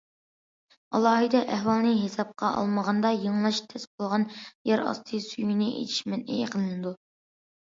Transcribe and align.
ئالاھىدە 0.99 1.41
ئەھۋالنى 1.57 1.91
ھېسابقا 2.05 2.49
ئالمىغاندا، 2.61 3.11
يېڭىلاش 3.27 3.59
تەس 3.75 3.85
بولغان 3.91 4.25
يەر 4.71 4.83
ئاستى 4.87 5.23
سۈيىنى 5.29 5.69
ئېچىش 5.75 6.01
مەنئى 6.15 6.41
قىلىنىدۇ. 6.57 6.97